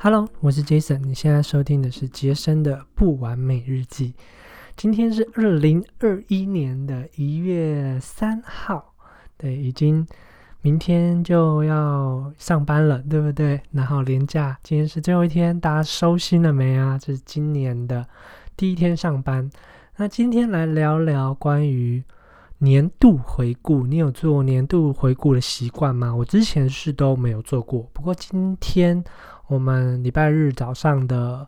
[0.00, 4.14] Hello，我是 Jason，你现在收听的是杰森的不完美日记。
[4.76, 8.94] 今天是二零二一年的一月三号，
[9.36, 10.06] 对，已经
[10.60, 13.60] 明天就要上班了，对不对？
[13.72, 16.96] 然后年假，今天是最后一天，大家收心了没啊？
[16.96, 18.06] 这是今年的
[18.56, 19.50] 第一天上班。
[19.96, 22.00] 那今天来聊聊关于
[22.58, 26.14] 年度回顾，你有做年度回顾的习惯吗？
[26.14, 29.02] 我之前是都没有做过，不过今天。
[29.48, 31.46] 我们礼拜日早上的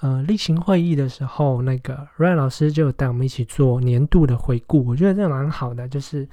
[0.00, 4.84] 呃例行会议的时候，那个 Ryan 老师就带我们一起做年度的回顾。
[4.86, 6.26] 我觉得这蛮好的，就是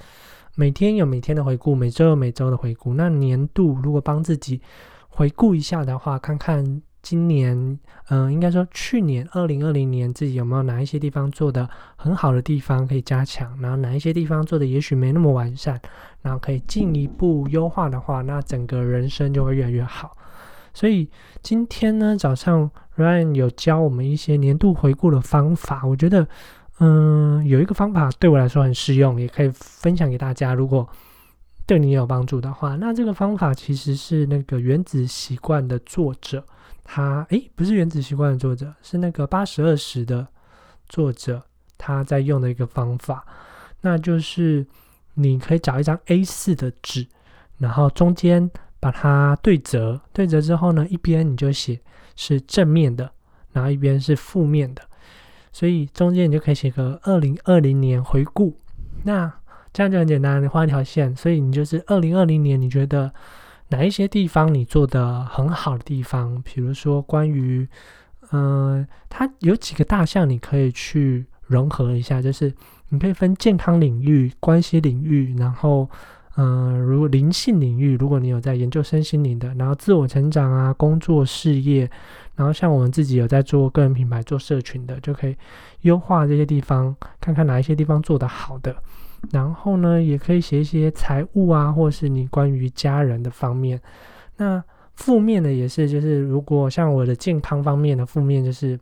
[0.55, 2.93] 每天有每天的回顾，每周有每周的回顾。
[2.93, 4.61] 那年度如果帮自己
[5.09, 15.77] 回顾一下的话，看看今年，嗯，应该说去年二零二零年自己有没有哪一些地方做的很好的地方可以加强，然后哪一些地方做的也许没那么完善，
[16.21, 20.15] 然后可以进一步优化的话，那整个人生就会越来越好。
[20.73, 21.09] 所以
[21.41, 25.85] 今天呢，早上 Ryan 有教我们一些年度回顾的方法。
[25.85, 26.27] 我觉得，
[26.79, 30.53] 嗯，有一个方法对我来说很适用，也可以分享给大家。
[30.53, 30.87] 如果
[31.65, 36.43] 对你有帮助的话，那这个方法其实是那个《原子习惯》的作者，
[36.83, 40.27] 他诶，不是《原子习惯》的作者，是那个八十二十的
[40.87, 41.41] 作者，
[41.77, 43.25] 他在用的一个方法。
[43.81, 44.65] 那就是
[45.13, 47.07] 你可以找一张 A 四的纸，
[47.57, 48.49] 然后中间。
[48.79, 51.79] 把它对折，对折之后呢，一边你就写
[52.15, 53.11] 是正面的，
[53.51, 54.81] 然后一边是负面的，
[55.51, 58.57] 所以中间你就可以写个二零二零年回顾。
[59.03, 59.31] 那
[59.73, 63.13] 这样就很简单，你画一条线，所以你就是二零二零年，你觉得
[63.67, 66.41] 哪一些地方你做的很好的地方？
[66.41, 67.67] 比如说关于，
[68.31, 72.53] 嗯，它有几个大项，你可以去融合一下，就是
[72.87, 75.89] 你可以分健康领域、关系领域，然后。
[76.41, 81.81] 嗯，如灵性领域，如果你有在研究身心灵的，然后自我成长啊，工作事业，
[82.33, 85.35] 然后像我们自己有在做个人品牌、做社群的，就可以
[85.81, 88.73] 优化这些地方，看看哪一些地方做得好的。
[89.31, 93.77] 然后呢，也可以写一些财务啊，或是你关于家人的方面。
[94.37, 94.63] 那
[94.93, 98.79] 负面的也是，就是如果像我的健康方面的负面，就是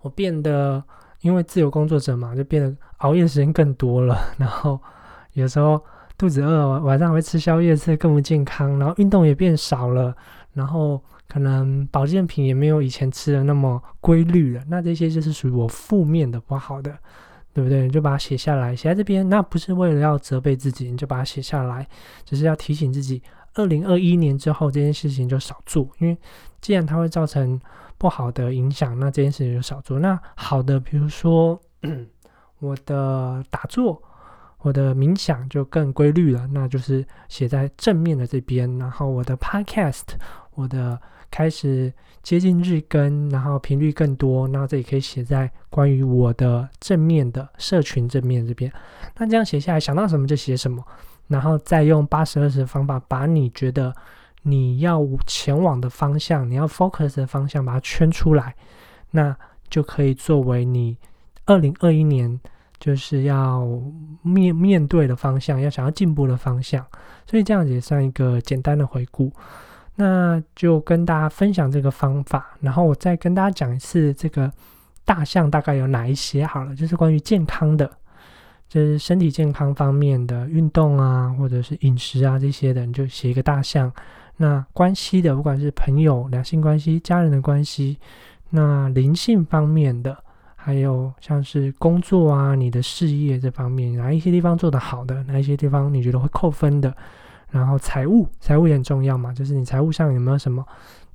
[0.00, 0.82] 我变得
[1.20, 4.80] 因为自由工作者嘛，就变得熬夜时间更多了，然后
[5.34, 5.80] 有时候。
[6.18, 10.12] 肚子饿，晚上会吃宵夜，吃更不健康，然后运动也变少了，
[10.52, 14.64] 然后可能保健品也没有以前吃的那么规律了。
[14.66, 16.92] 那这些就是属于我负面的不好的，
[17.54, 17.82] 对不对？
[17.82, 19.28] 你就把它写下来，写在这边。
[19.28, 21.86] 那不是为了要责备自己，你就把它写下来，
[22.24, 23.22] 只是要提醒自己，
[23.54, 26.18] 二零二一年之后这件事情就少做，因为
[26.60, 27.60] 既然它会造成
[27.96, 30.00] 不好的影响，那这件事情就少做。
[30.00, 31.60] 那好的，比如说
[32.58, 34.02] 我的打坐。
[34.60, 38.76] 我的冥想就更规律了，那就是写在正面的这边。
[38.78, 40.02] 然后我的 podcast，
[40.54, 41.92] 我的开始
[42.24, 48.70] 接近日更，然后频率更多，那这里可以写在关于我的正面的社群正面这边。
[49.16, 50.84] 那这样写下来，想到什么就写什么，
[51.28, 53.94] 然后再用八十二十的方法，把你觉得
[54.42, 58.56] 你要前往的方向，你要 focus 的方向，把它圈出来，
[59.12, 59.36] 那
[59.70, 60.96] 就可以作为你
[61.46, 62.40] 二零二一年。
[62.78, 63.66] 就是要
[64.22, 66.84] 面面对的方向，要想要进步的方向，
[67.26, 69.32] 所以这样子也算一个简单的回顾。
[69.96, 74.48] 那就跟大家分享这个方法，然后我再跟大家讲一次这个
[75.04, 77.90] 大项大概有哪一些好了，就是关于健康的，
[78.68, 83.92] 就是身体健康方面的运动啊，或者是饮食啊这些的，你就写一个大项。
[84.36, 87.98] 那关系的，不管是朋友、两性关系、家人的关系，
[88.50, 90.16] 那灵性方面的。
[90.68, 96.94] 还有像是工作啊，你的事业这方面，哪一些地方做得好的，哪一些地方你觉得会扣分的，
[97.50, 100.62] 然后财务，财务也很重要嘛，就是你财务上有没有什么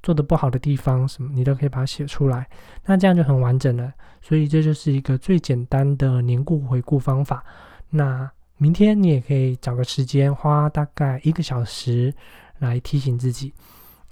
[0.01, 2.47] 做的不好的地方，什么你都可以把它写出来，
[2.83, 3.93] 那这样就很完整了。
[4.23, 7.45] 所以这就是一个最简单的年固回顾方法。
[7.91, 8.27] 那
[8.57, 12.11] 明天你也可以找个时间，花大概一个小时
[12.57, 13.53] 来提醒自己。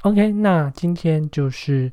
[0.03, 1.91] OK，那今天就是。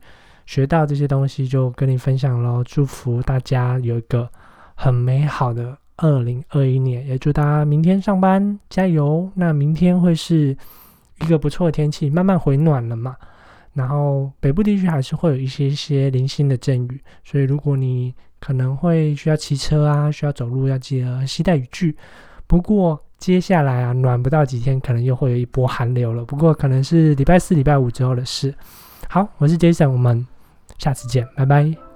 [0.48, 4.26] 学到这些东西就跟你分享喽，祝福大家有一个
[4.74, 9.30] 很美好的二零二一年，也祝大家明天上班加油。
[9.34, 10.56] 那明天会是
[11.20, 13.14] 一个不错的天气，慢慢回暖了嘛。
[13.74, 21.94] 然后北部地区还是会有一些些零星的阵雨，所以如果你可能会需要骑车啊，需要走路，要记得携带雨具。
[22.46, 26.24] 不过接下来啊，暖不到几天，可能又会有一波寒流了。
[26.24, 28.54] 不过可能是礼拜四、礼拜五之后的事。
[29.10, 30.26] 好，我是 Jason，我们。
[30.78, 31.88] 下次见，拜拜。